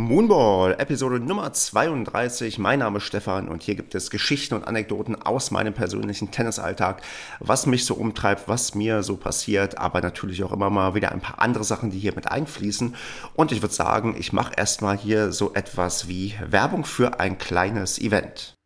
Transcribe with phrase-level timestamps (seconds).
[0.00, 2.60] Moonball, Episode Nummer 32.
[2.60, 7.02] Mein Name ist Stefan und hier gibt es Geschichten und Anekdoten aus meinem persönlichen Tennisalltag,
[7.40, 11.20] was mich so umtreibt, was mir so passiert, aber natürlich auch immer mal wieder ein
[11.20, 12.94] paar andere Sachen, die hier mit einfließen.
[13.34, 17.98] Und ich würde sagen, ich mache erstmal hier so etwas wie Werbung für ein kleines
[17.98, 18.57] Event.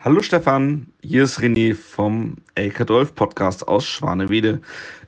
[0.00, 4.60] Hallo Stefan, hier ist René vom LK Dolph Podcast aus Schwanewede.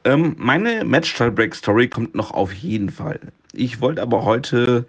[0.02, 3.20] Ähm, meine Match-Tiebreak-Story kommt noch auf jeden Fall.
[3.52, 4.86] Ich wollte aber heute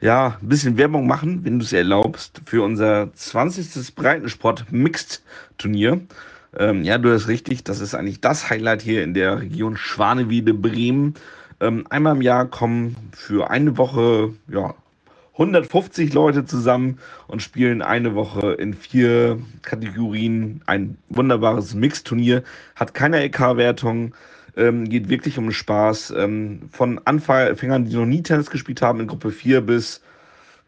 [0.00, 3.94] ja ein bisschen Werbung machen, wenn du es erlaubst, für unser 20.
[3.94, 5.22] Breitensport Mixed
[5.56, 6.00] Turnier.
[6.58, 10.52] Ähm, ja, du hast richtig, das ist eigentlich das Highlight hier in der Region Schwanewiede
[10.52, 11.14] Bremen.
[11.60, 14.74] Ähm, einmal im Jahr kommen für eine Woche ja
[15.34, 22.44] 150 Leute zusammen und spielen eine Woche in vier Kategorien ein wunderbares Mixturnier.
[22.76, 24.14] Hat keine LK-Wertung,
[24.56, 26.14] ähm, geht wirklich um Spaß.
[26.16, 30.02] Ähm, von Anfängern, die noch nie Tennis gespielt haben, in Gruppe 4 bis,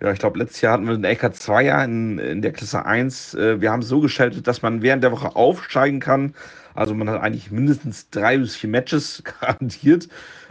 [0.00, 3.34] ja, ich glaube, letztes Jahr hatten wir den LK 2 in, in der Klasse 1.
[3.34, 6.34] Äh, wir haben es so gestaltet, dass man während der Woche aufsteigen kann.
[6.74, 10.08] Also man hat eigentlich mindestens drei bis vier Matches garantiert.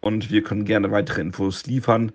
[0.00, 2.10] und wir können gerne weitere Infos liefern.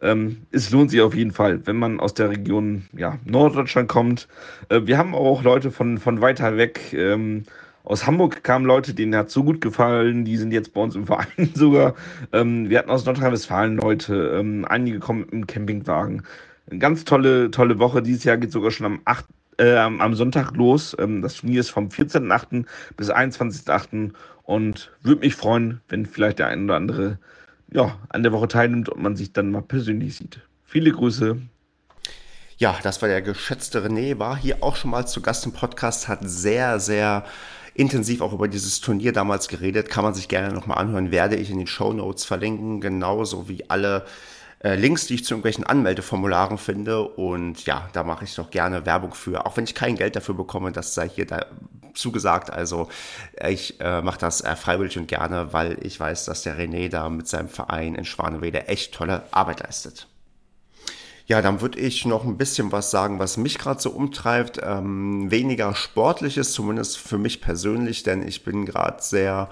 [0.00, 4.28] Ähm, es lohnt sich auf jeden Fall, wenn man aus der Region ja, Norddeutschland kommt.
[4.68, 6.92] Äh, wir haben auch Leute von, von weiter weg.
[6.92, 7.44] Ähm,
[7.84, 10.94] aus Hamburg kamen Leute, denen hat es so gut gefallen, die sind jetzt bei uns
[10.94, 11.94] im Verein sogar.
[12.32, 16.22] Ähm, wir hatten aus Nordrhein-Westfalen Leute, ähm, einige kommen im Campingwagen.
[16.70, 18.02] Eine ganz tolle, tolle Woche.
[18.02, 19.24] Dieses Jahr geht sogar schon am 8.
[19.60, 20.94] Äh, am Sonntag los.
[21.00, 22.64] Ähm, das Turnier ist vom 14.8.
[22.96, 24.12] bis 21.8.
[24.44, 27.18] und würde mich freuen, wenn vielleicht der ein oder andere
[27.72, 30.40] ja, an der Woche teilnimmt und man sich dann mal persönlich sieht.
[30.64, 31.40] Viele Grüße.
[32.56, 36.08] Ja, das war der geschätzte René, war hier auch schon mal zu Gast im Podcast,
[36.08, 37.24] hat sehr, sehr
[37.74, 39.88] intensiv auch über dieses Turnier damals geredet.
[39.88, 43.70] Kann man sich gerne nochmal anhören, werde ich in den Show Notes verlinken, genauso wie
[43.70, 44.04] alle
[44.64, 47.02] äh, Links, die ich zu irgendwelchen Anmeldeformularen finde.
[47.02, 50.34] Und ja, da mache ich doch gerne Werbung für, auch wenn ich kein Geld dafür
[50.34, 51.46] bekomme, das sei hier da
[51.94, 52.50] zugesagt.
[52.50, 52.88] Also
[53.46, 57.08] ich äh, mache das äh, freiwillig und gerne, weil ich weiß, dass der René da
[57.08, 60.06] mit seinem Verein in Schwanewede echt tolle Arbeit leistet.
[61.26, 64.60] Ja, dann würde ich noch ein bisschen was sagen, was mich gerade so umtreibt.
[64.62, 69.50] Ähm, weniger sportliches, zumindest für mich persönlich, denn ich bin gerade sehr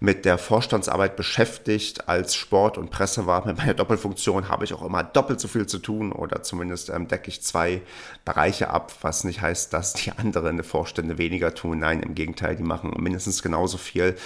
[0.00, 2.08] mit der Vorstandsarbeit beschäftigt.
[2.08, 5.78] Als Sport- und Pressewart mit meiner Doppelfunktion habe ich auch immer doppelt so viel zu
[5.78, 7.82] tun oder zumindest ähm, decke ich zwei
[8.24, 11.78] Bereiche ab, was nicht heißt, dass die anderen Vorstände weniger tun.
[11.80, 14.16] Nein, im Gegenteil, die machen mindestens genauso viel,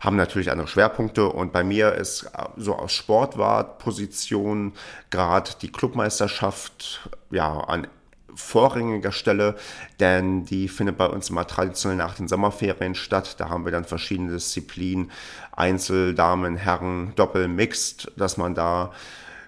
[0.00, 4.72] haben natürlich andere Schwerpunkte und bei mir ist äh, so aus Sportwartposition
[5.10, 7.86] gerade die Clubmeisterschaft ja an
[8.36, 9.56] vorrangiger Stelle,
[9.98, 13.36] denn die findet bei uns immer traditionell nach den Sommerferien statt.
[13.38, 15.10] Da haben wir dann verschiedene Disziplinen,
[15.52, 18.92] Einzel, Damen, Herren, Doppel, Mixed, dass man da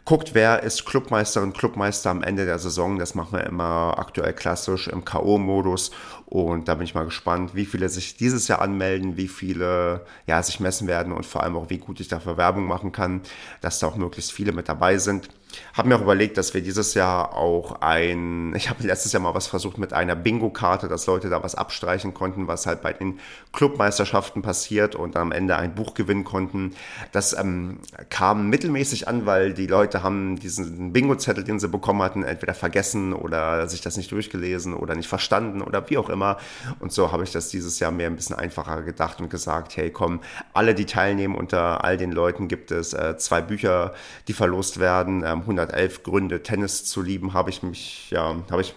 [0.08, 2.98] guckt, wer ist Clubmeisterin, Clubmeister am Ende der Saison.
[2.98, 5.90] Das machen wir immer aktuell klassisch im K.O.-Modus.
[6.24, 10.42] Und da bin ich mal gespannt, wie viele sich dieses Jahr anmelden, wie viele ja,
[10.42, 13.20] sich messen werden und vor allem auch, wie gut ich dafür Werbung machen kann,
[13.60, 15.28] dass da auch möglichst viele mit dabei sind.
[15.74, 19.34] Habe mir auch überlegt, dass wir dieses Jahr auch ein, ich habe letztes Jahr mal
[19.34, 23.18] was versucht mit einer Bingo-Karte, dass Leute da was abstreichen konnten, was halt bei den
[23.52, 26.74] Clubmeisterschaften passiert und am Ende ein Buch gewinnen konnten.
[27.12, 27.78] Das ähm,
[28.10, 33.12] kam mittelmäßig an, weil die Leute haben diesen Bingo-Zettel, den sie bekommen hatten, entweder vergessen
[33.12, 36.38] oder sich das nicht durchgelesen oder nicht verstanden oder wie auch immer.
[36.80, 39.90] Und so habe ich das dieses Jahr mehr ein bisschen einfacher gedacht und gesagt, hey
[39.90, 40.20] komm,
[40.52, 43.94] alle, die teilnehmen, unter all den Leuten gibt es äh, zwei Bücher,
[44.26, 45.24] die verlost werden.
[45.24, 48.74] Ähm, 111 Gründe, Tennis zu lieben, habe ich mich, ja, habe ich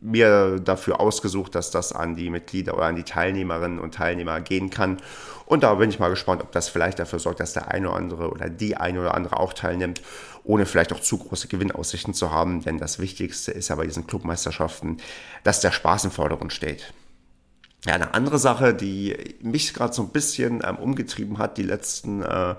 [0.00, 4.70] mir dafür ausgesucht, dass das an die Mitglieder oder an die Teilnehmerinnen und Teilnehmer gehen
[4.70, 4.98] kann.
[5.46, 7.96] Und da bin ich mal gespannt, ob das vielleicht dafür sorgt, dass der eine oder
[7.96, 10.00] andere oder die eine oder andere auch teilnimmt,
[10.42, 12.62] ohne vielleicht auch zu große Gewinnaussichten zu haben.
[12.62, 14.98] Denn das Wichtigste ist ja bei diesen Clubmeisterschaften,
[15.42, 16.92] dass der Spaß im Vordergrund steht.
[17.86, 22.22] Ja, eine andere Sache, die mich gerade so ein bisschen ähm, umgetrieben hat, die letzten
[22.22, 22.54] äh,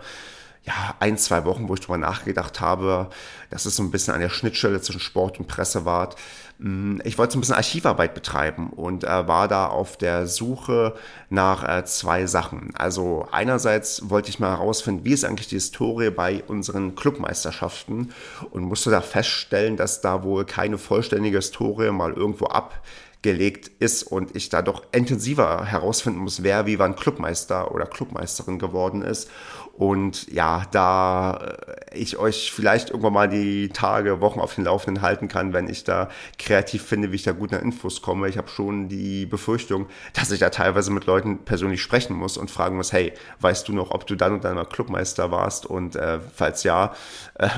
[0.66, 3.10] ja, ein, zwei Wochen, wo ich drüber nachgedacht habe,
[3.52, 6.16] das ist so ein bisschen an der Schnittstelle zwischen Sport und Pressewart.
[6.58, 10.96] Mm, ich wollte so ein bisschen Archivarbeit betreiben und äh, war da auf der Suche
[11.30, 12.72] nach äh, zwei Sachen.
[12.76, 18.12] Also einerseits wollte ich mal herausfinden, wie ist eigentlich die Historie bei unseren Clubmeisterschaften
[18.50, 22.82] und musste da feststellen, dass da wohl keine vollständige Historie mal irgendwo ab
[23.26, 28.60] gelegt ist und ich da doch intensiver herausfinden muss, wer wie wann Clubmeister oder Clubmeisterin
[28.60, 29.32] geworden ist.
[29.78, 31.58] Und ja, da
[31.92, 35.68] äh, ich euch vielleicht irgendwann mal die Tage, Wochen auf den Laufenden halten kann, wenn
[35.68, 38.30] ich da kreativ finde, wie ich da gut nach Infos komme.
[38.30, 42.50] Ich habe schon die Befürchtung, dass ich da teilweise mit Leuten persönlich sprechen muss und
[42.50, 45.66] fragen muss, hey, weißt du noch, ob du dann und dann mal Clubmeister warst?
[45.66, 46.94] Und äh, falls ja,
[47.36, 47.50] äh,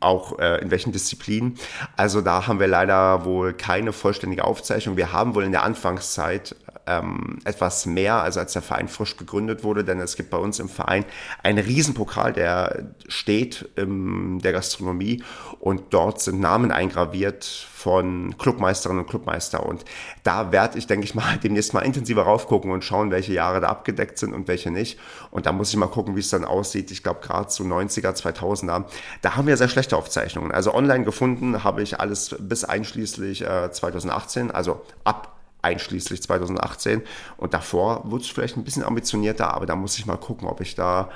[0.00, 1.58] auch äh, in welchen Disziplinen?
[1.96, 4.98] Also da haben wir leider wohl keine vollständige Aufzeichnung.
[4.98, 6.54] Wir haben wohl in der Anfangszeit
[6.88, 10.58] ähm, etwas mehr, also als der Verein frisch gegründet wurde, denn es gibt bei uns
[10.58, 11.04] im Verein
[11.42, 15.22] einen Riesenpokal, der steht in der Gastronomie
[15.60, 19.84] und dort sind Namen eingraviert von Clubmeisterinnen und Clubmeister und
[20.24, 23.68] da werde ich, denke ich mal, demnächst mal intensiver raufgucken und schauen, welche Jahre da
[23.68, 24.98] abgedeckt sind und welche nicht
[25.30, 26.90] und da muss ich mal gucken, wie es dann aussieht.
[26.90, 28.84] Ich glaube, gerade zu 90er, 2000er,
[29.22, 30.52] da haben wir sehr schlechte Aufzeichnungen.
[30.52, 37.02] Also online gefunden habe ich alles bis einschließlich äh, 2018, also ab einschließlich 2018.
[37.36, 40.60] Und davor wird es vielleicht ein bisschen ambitionierter, aber da muss ich mal gucken, ob
[40.60, 41.10] ich da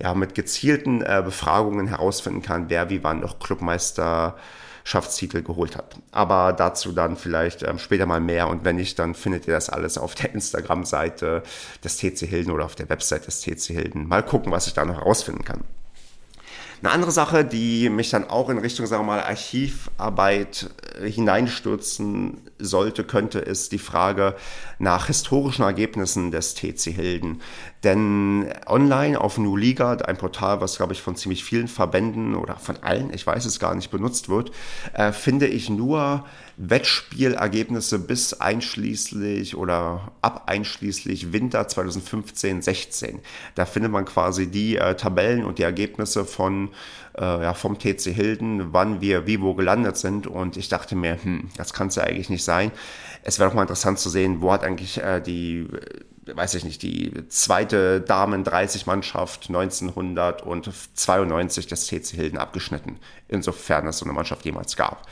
[0.00, 5.96] ja mit gezielten äh, Befragungen herausfinden kann, wer wie wann noch Clubmeisterschaftstitel geholt hat.
[6.12, 9.70] Aber dazu dann vielleicht ähm, später mal mehr und wenn nicht, dann findet ihr das
[9.70, 11.42] alles auf der Instagram-Seite
[11.82, 14.06] des TC Hilden oder auf der Website des TC Hilden.
[14.06, 15.64] Mal gucken, was ich da noch herausfinden kann.
[16.82, 20.70] Eine andere Sache, die mich dann auch in Richtung, sagen wir mal, Archivarbeit
[21.00, 24.34] äh, hineinstürzen sollte, könnte, ist die Frage
[24.78, 27.40] nach historischen Ergebnissen des TC Hilden.
[27.82, 32.56] Denn online auf New Liga, ein Portal, was, glaube ich, von ziemlich vielen Verbänden oder
[32.56, 34.50] von allen, ich weiß es gar nicht, benutzt wird,
[34.92, 36.24] äh, finde ich nur
[36.58, 43.18] Wettspielergebnisse bis einschließlich oder ab einschließlich Winter 2015-16.
[43.54, 46.70] Da findet man quasi die äh, Tabellen und die Ergebnisse von
[47.18, 50.26] äh, ja, vom TC Hilden, wann wir wie wo gelandet sind.
[50.26, 52.72] Und ich dachte mir, hm, das kann es ja eigentlich nicht sein.
[53.22, 55.66] Es wäre doch mal interessant zu sehen, wo hat eigentlich äh, die
[56.34, 64.12] weiß ich nicht, die zweite Damen-30-Mannschaft 1992 des TC Hilden abgeschnitten, insofern es so eine
[64.12, 65.06] Mannschaft jemals gab.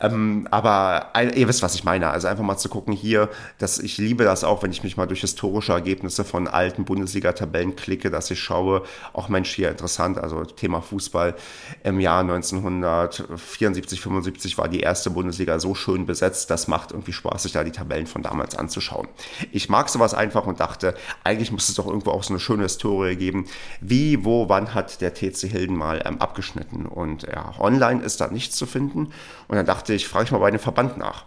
[0.00, 2.10] Ähm, aber ihr wisst, was ich meine.
[2.10, 3.28] Also einfach mal zu gucken hier,
[3.58, 7.76] dass ich liebe das auch, wenn ich mich mal durch historische Ergebnisse von alten Bundesliga-Tabellen
[7.76, 8.82] klicke, dass ich schaue,
[9.12, 11.36] auch Mensch, hier interessant, also Thema Fußball.
[11.84, 17.44] Im Jahr 1974, 75 war die erste Bundesliga so schön besetzt, das macht irgendwie Spaß,
[17.44, 19.06] sich da die Tabellen von damals anzuschauen.
[19.52, 22.40] Ich mag sowas einfach und und dachte, eigentlich muss es doch irgendwo auch so eine
[22.40, 23.46] schöne Historie geben.
[23.80, 26.86] Wie, wo, wann hat der TC Hilden mal ähm, abgeschnitten?
[26.86, 29.12] Und ja, online ist da nichts zu finden.
[29.48, 31.26] Und dann dachte ich, frage ich mal bei dem Verband nach.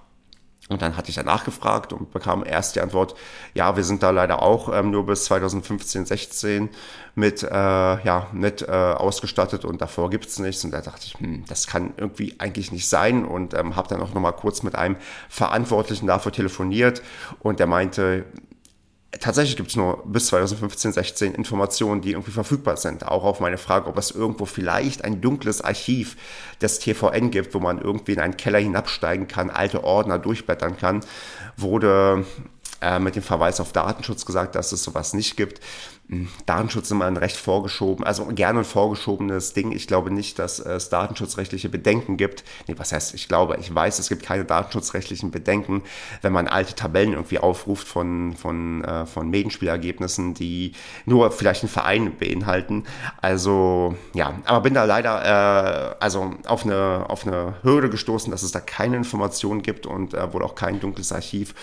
[0.70, 3.16] Und dann hatte ich danach gefragt und bekam erst die Antwort,
[3.56, 6.70] ja, wir sind da leider auch ähm, nur bis 2015, 16
[7.16, 10.64] mit, äh, ja, mit äh, ausgestattet und davor gibt's nichts.
[10.64, 14.00] Und da dachte ich, hm, das kann irgendwie eigentlich nicht sein und ähm, habe dann
[14.00, 14.98] auch nochmal kurz mit einem
[15.28, 17.02] Verantwortlichen dafür telefoniert
[17.40, 18.26] und der meinte,
[19.20, 23.08] tatsächlich gibt es nur bis 2015, 16 Informationen, die irgendwie verfügbar sind.
[23.08, 26.16] Auch auf meine Frage, ob es irgendwo vielleicht ein dunkles Archiv
[26.62, 31.02] des TVN gibt, wo man irgendwie in einen Keller hinabsteigen kann, alte Ordner durchblättern kann,
[31.58, 32.26] wurde
[32.82, 35.62] äh, mit dem Verweis auf Datenschutz gesagt, dass es sowas nicht gibt.
[36.10, 39.72] Hm, Datenschutz ist immer ein recht vorgeschoben, also gerne ein vorgeschobenes Ding.
[39.72, 42.44] Ich glaube nicht, dass es datenschutzrechtliche Bedenken gibt.
[42.68, 45.84] Nee, was heißt, ich glaube, ich weiß, es gibt keine datenschutzrechtlichen Bedenken,
[46.24, 50.72] wenn man alte Tabellen irgendwie aufruft von, von, äh, von Medienspielergebnissen, die
[51.06, 52.86] nur vielleicht einen Verein beinhalten.
[53.22, 58.42] Also, ja, aber bin da leider, äh, also auf eine, auf eine Hürde gestoßen, dass
[58.42, 61.54] es da keine Informationen gibt und äh, wohl auch kein dunkles Archiv.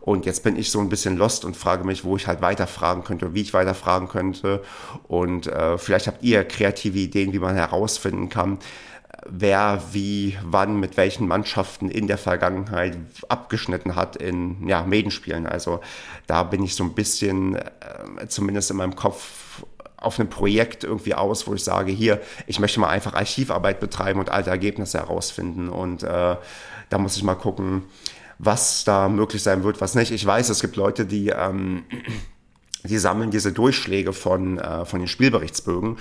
[0.00, 3.04] Und jetzt bin ich so ein bisschen lost und frage mich, wo ich halt weiterfragen
[3.04, 4.62] könnte, wie ich weiterfragen könnte.
[5.08, 8.58] Und äh, vielleicht habt ihr kreative Ideen, wie man herausfinden kann,
[9.26, 12.96] wer wie wann mit welchen Mannschaften in der Vergangenheit
[13.28, 15.46] abgeschnitten hat in ja, Medenspielen.
[15.46, 15.80] Also
[16.26, 19.64] da bin ich so ein bisschen, äh, zumindest in meinem Kopf,
[19.98, 24.18] auf einem Projekt irgendwie aus, wo ich sage, hier, ich möchte mal einfach Archivarbeit betreiben
[24.18, 25.68] und alte Ergebnisse herausfinden.
[25.68, 26.36] Und äh,
[26.88, 27.82] da muss ich mal gucken,
[28.42, 30.10] was da möglich sein wird, was nicht.
[30.10, 31.84] Ich weiß, es gibt Leute, die, ähm,
[32.84, 35.98] die sammeln diese Durchschläge von, äh, von den Spielberichtsbögen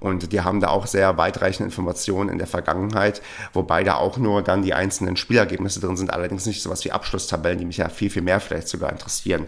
[0.00, 3.20] und die haben da auch sehr weitreichende Informationen in der Vergangenheit,
[3.52, 7.58] wobei da auch nur dann die einzelnen Spielergebnisse drin sind, allerdings nicht sowas wie Abschlusstabellen,
[7.58, 9.46] die mich ja viel, viel mehr vielleicht sogar interessieren.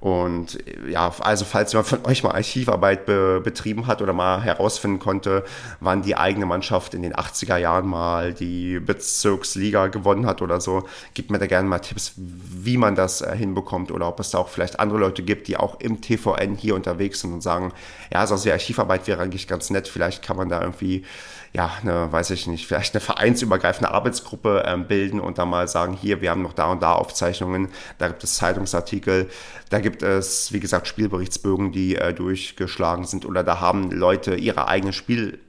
[0.00, 5.00] Und ja, also falls jemand von euch mal Archivarbeit be betrieben hat oder mal herausfinden
[5.00, 5.44] konnte,
[5.80, 10.86] wann die eigene Mannschaft in den 80er Jahren mal die Bezirksliga gewonnen hat oder so,
[11.14, 14.38] gibt mir da gerne mal Tipps, wie man das äh, hinbekommt oder ob es da
[14.38, 17.72] auch vielleicht andere Leute gibt, die auch im TVN hier unterwegs sind und sagen,
[18.12, 21.04] ja, so also die Archivarbeit wäre eigentlich ganz nett, vielleicht kann man da irgendwie
[21.52, 25.94] ja, eine, weiß ich nicht, vielleicht eine vereinsübergreifende Arbeitsgruppe ähm, bilden und dann mal sagen,
[25.94, 29.28] hier, wir haben noch da und da Aufzeichnungen, da gibt es Zeitungsartikel,
[29.70, 34.68] da gibt es, wie gesagt, Spielberichtsbögen, die äh, durchgeschlagen sind oder da haben Leute ihre
[34.68, 34.92] eigenen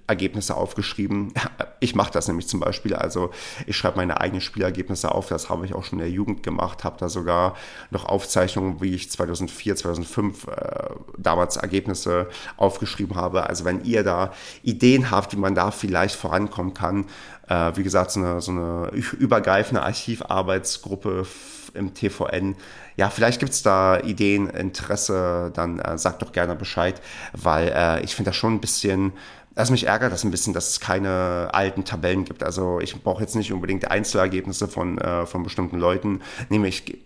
[0.10, 1.34] Spielergebnisse aufgeschrieben.
[1.82, 3.32] Ich mache das nämlich zum Beispiel, also
[3.66, 6.84] ich schreibe meine eigenen Spielergebnisse auf, das habe ich auch schon in der Jugend gemacht,
[6.84, 7.56] habe da sogar
[7.90, 13.48] noch Aufzeichnungen, wie ich 2004, 2005 äh, damals Ergebnisse aufgeschrieben habe.
[13.48, 17.06] Also wenn ihr da Ideen habt, wie man da vielleicht vorankommen kann,
[17.48, 21.26] äh, wie gesagt, so eine, so eine übergreifende Archivarbeitsgruppe
[21.74, 22.56] im TVN.
[22.98, 27.02] Ja, vielleicht gibt es da Ideen, Interesse, dann äh, sagt doch gerne Bescheid,
[27.34, 29.14] weil äh, ich finde das schon ein bisschen
[29.60, 32.44] also mich ärgert das ein bisschen, dass es keine alten Tabellen gibt.
[32.44, 36.22] Also ich brauche jetzt nicht unbedingt Einzelergebnisse von, äh, von bestimmten Leuten.
[36.48, 36.98] Nämlich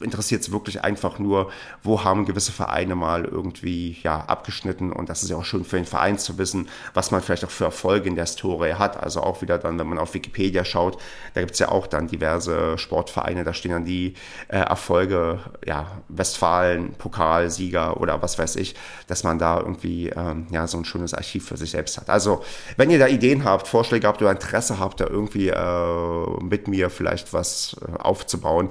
[0.00, 1.50] interessiert es wirklich einfach nur,
[1.82, 4.92] wo haben gewisse Vereine mal irgendwie ja, abgeschnitten.
[4.92, 7.50] Und das ist ja auch schön für den Verein zu wissen, was man vielleicht auch
[7.50, 8.96] für Erfolge in der Story hat.
[9.02, 10.96] Also auch wieder dann, wenn man auf Wikipedia schaut,
[11.34, 14.14] da gibt es ja auch dann diverse Sportvereine, da stehen dann die
[14.48, 18.74] äh, Erfolge, ja, Westfalen, Pokalsieger oder was weiß ich,
[19.06, 22.10] dass man da irgendwie ähm, ja, so ein schönes Archiv für sich selbst hat.
[22.10, 22.42] Also,
[22.76, 26.90] wenn ihr da Ideen habt, Vorschläge habt oder Interesse habt, da irgendwie äh, mit mir
[26.90, 28.70] vielleicht was äh, aufzubauen,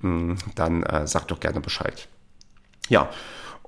[0.00, 2.08] mh, hm, dann äh, sagt doch gerne Bescheid.
[2.88, 3.10] Ja,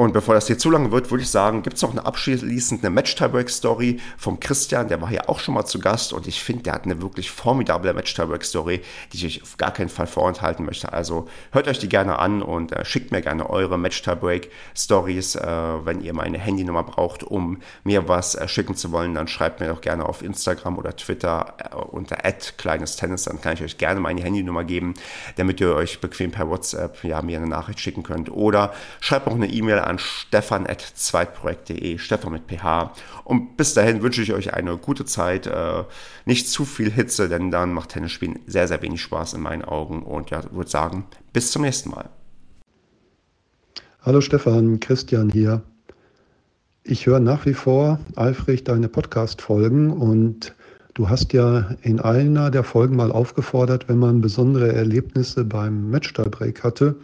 [0.00, 2.88] und bevor das hier zu lange wird, würde ich sagen, gibt es noch eine abschließende
[2.88, 6.72] Match-Tiebreak-Story vom Christian, der war hier auch schon mal zu Gast und ich finde, der
[6.72, 8.80] hat eine wirklich formidable Match-Tiebreak-Story,
[9.12, 10.94] die ich euch auf gar keinen Fall vorenthalten möchte.
[10.94, 15.34] Also hört euch die gerne an und äh, schickt mir gerne eure Match-Tiebreak-Stories.
[15.34, 15.46] Äh,
[15.84, 19.68] wenn ihr meine Handynummer braucht, um mir was äh, schicken zu wollen, dann schreibt mir
[19.68, 22.16] doch gerne auf Instagram oder Twitter äh, unter
[22.56, 24.94] kleines Tennis, dann kann ich euch gerne meine Handynummer geben,
[25.36, 28.30] damit ihr euch bequem per WhatsApp ja, mir eine Nachricht schicken könnt.
[28.30, 32.92] Oder schreibt auch eine E-Mail an an stefan.zweitprojekt.de, Stefan mit PH.
[33.24, 35.84] Und bis dahin wünsche ich euch eine gute Zeit, äh,
[36.24, 40.02] nicht zu viel Hitze, denn dann macht Tennisspielen sehr, sehr wenig Spaß in meinen Augen.
[40.02, 42.08] Und ja, würde sagen, bis zum nächsten Mal.
[44.02, 45.62] Hallo Stefan, Christian hier.
[46.84, 50.54] Ich höre nach wie vor eifrig deine Podcast-Folgen und
[50.94, 56.64] du hast ja in einer der Folgen mal aufgefordert, wenn man besondere Erlebnisse beim Matchtiebreak
[56.64, 56.96] hatte,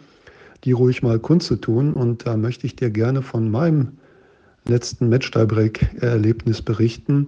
[0.67, 1.93] die ruhig mal kundzutun.
[1.93, 3.93] Und da möchte ich dir gerne von meinem
[4.65, 7.27] letzten Match-Tiebreak-Erlebnis berichten.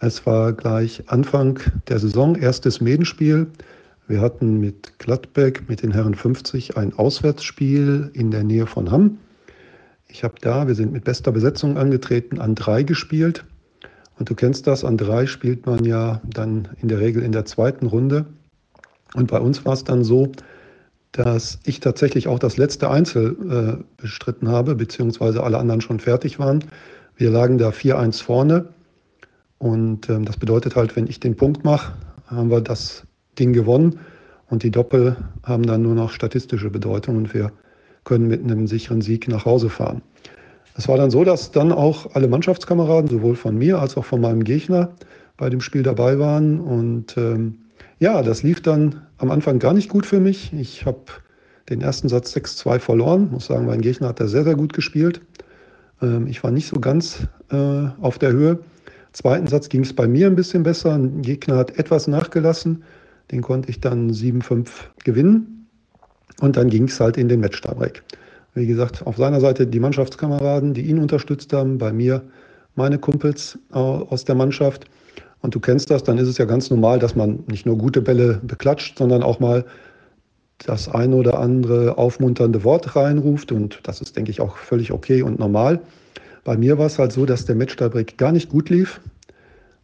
[0.00, 3.46] Es war gleich Anfang der Saison, erstes Medenspiel.
[4.08, 9.18] Wir hatten mit Gladbeck, mit den Herren 50, ein Auswärtsspiel in der Nähe von Hamm.
[10.08, 13.44] Ich habe da, wir sind mit bester Besetzung angetreten, an drei gespielt.
[14.18, 17.44] Und du kennst das, an drei spielt man ja dann in der Regel in der
[17.44, 18.26] zweiten Runde.
[19.14, 20.32] Und bei uns war es dann so,
[21.18, 23.36] dass ich tatsächlich auch das letzte Einzel
[23.78, 26.64] äh, bestritten habe, beziehungsweise alle anderen schon fertig waren.
[27.16, 28.68] Wir lagen da 4-1 vorne.
[29.58, 31.92] Und ähm, das bedeutet halt, wenn ich den Punkt mache,
[32.26, 33.04] haben wir das
[33.38, 33.98] Ding gewonnen.
[34.48, 37.52] Und die Doppel haben dann nur noch statistische Bedeutung und wir
[38.04, 40.02] können mit einem sicheren Sieg nach Hause fahren.
[40.76, 44.20] Es war dann so, dass dann auch alle Mannschaftskameraden, sowohl von mir als auch von
[44.20, 44.90] meinem Gegner,
[45.36, 46.60] bei dem Spiel dabei waren.
[46.60, 47.58] Und ähm,
[47.98, 50.52] ja, das lief dann am Anfang gar nicht gut für mich.
[50.52, 51.00] Ich habe
[51.68, 53.30] den ersten Satz 6-2 verloren.
[53.30, 55.20] Muss sagen, mein Gegner hat da sehr, sehr gut gespielt.
[56.02, 57.56] Ähm, ich war nicht so ganz äh,
[58.00, 58.58] auf der Höhe.
[59.12, 60.94] Zweiten Satz ging es bei mir ein bisschen besser.
[60.94, 62.84] Ein Gegner hat etwas nachgelassen.
[63.30, 64.68] Den konnte ich dann 7-5
[65.04, 65.66] gewinnen.
[66.40, 68.02] Und dann ging es halt in den Match-Tiebreak.
[68.54, 71.78] Wie gesagt, auf seiner Seite die Mannschaftskameraden, die ihn unterstützt haben.
[71.78, 72.22] Bei mir
[72.74, 74.84] meine Kumpels äh, aus der Mannschaft.
[75.42, 78.02] Und du kennst das, dann ist es ja ganz normal, dass man nicht nur gute
[78.02, 79.64] Bälle beklatscht, sondern auch mal
[80.58, 83.52] das eine oder andere aufmunternde Wort reinruft.
[83.52, 85.80] Und das ist, denke ich, auch völlig okay und normal.
[86.44, 89.00] Bei mir war es halt so, dass der Matchtiebreak gar nicht gut lief.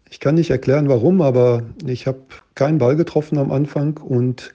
[0.09, 2.21] Ich kann nicht erklären, warum, aber ich habe
[2.55, 4.55] keinen Ball getroffen am Anfang und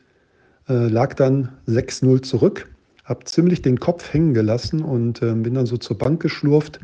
[0.70, 2.70] äh, lag dann 6-0 zurück.
[3.04, 6.80] Habe ziemlich den Kopf hängen gelassen und äh, bin dann so zur Bank geschlurft.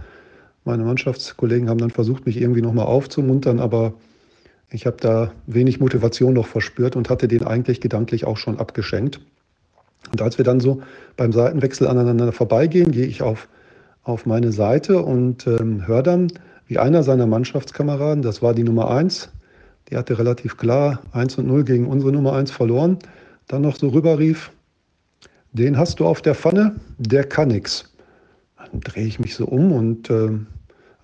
[0.66, 3.94] Meine Mannschaftskollegen haben dann versucht, mich irgendwie nochmal aufzumuntern, aber
[4.70, 9.20] ich habe da wenig Motivation noch verspürt und hatte den eigentlich gedanklich auch schon abgeschenkt.
[10.12, 10.82] Und als wir dann so
[11.16, 13.48] beim Seitenwechsel aneinander vorbeigehen, gehe ich auf,
[14.04, 16.28] auf meine Seite und ähm, höre dann,
[16.68, 19.30] wie einer seiner Mannschaftskameraden, das war die Nummer 1,
[19.90, 23.00] die hatte relativ klar 1 und 0 gegen unsere Nummer 1 verloren,
[23.48, 24.52] dann noch so rüberrief,
[25.52, 27.94] den hast du auf der Pfanne, der kann nix.
[28.58, 30.30] Dann drehe ich mich so um und äh,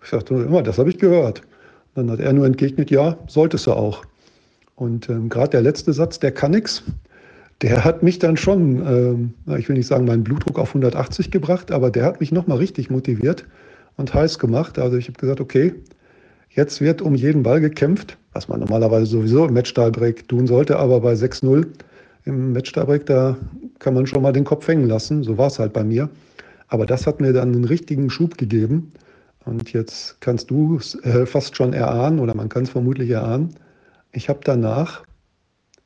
[0.03, 1.41] ich sagte immer, das habe ich gehört.
[1.95, 4.05] Dann hat er nur entgegnet, ja, solltest du auch.
[4.75, 6.83] Und ähm, gerade der letzte Satz, der kann nix,
[7.61, 11.71] der hat mich dann schon, ähm, ich will nicht sagen, meinen Blutdruck auf 180 gebracht,
[11.71, 13.45] aber der hat mich nochmal richtig motiviert
[13.97, 14.79] und heiß gemacht.
[14.79, 15.73] Also ich habe gesagt, okay,
[16.51, 21.01] jetzt wird um jeden Ball gekämpft, was man normalerweise sowieso im Match-Tiebreak tun sollte, aber
[21.01, 21.65] bei 6-0
[22.25, 23.35] im Match-Tiebreak, da
[23.79, 25.23] kann man schon mal den Kopf hängen lassen.
[25.23, 26.09] So war es halt bei mir.
[26.67, 28.91] Aber das hat mir dann einen richtigen Schub gegeben.
[29.45, 33.55] Und jetzt kannst du es äh, fast schon erahnen, oder man kann es vermutlich erahnen.
[34.11, 35.03] Ich habe danach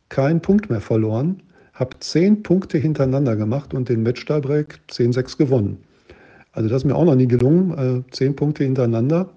[0.10, 1.42] keinen Punkt mehr verloren
[1.74, 5.84] habe zehn Punkte hintereinander gemacht und den Match-Tiebreak 10-6 gewonnen.
[6.52, 9.30] Also das ist mir auch noch nie gelungen, äh, zehn Punkte hintereinander.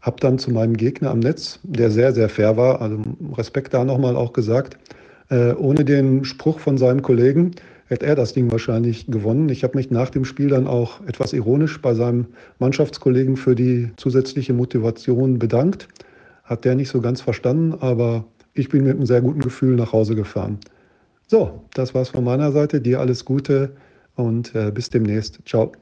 [0.00, 3.00] Habe dann zu meinem Gegner am Netz, der sehr, sehr fair war, also
[3.36, 4.78] Respekt da nochmal auch gesagt,
[5.28, 7.52] äh, ohne den Spruch von seinem Kollegen
[7.92, 9.50] hätte er das Ding wahrscheinlich gewonnen.
[9.50, 12.26] Ich habe mich nach dem Spiel dann auch etwas ironisch bei seinem
[12.58, 15.88] Mannschaftskollegen für die zusätzliche Motivation bedankt.
[16.42, 19.92] Hat der nicht so ganz verstanden, aber ich bin mit einem sehr guten Gefühl nach
[19.92, 20.58] Hause gefahren.
[21.26, 22.80] So, das war's von meiner Seite.
[22.80, 23.72] Dir alles Gute
[24.16, 25.40] und äh, bis demnächst.
[25.44, 25.72] Ciao.